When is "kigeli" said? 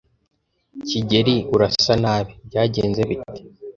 0.87-1.35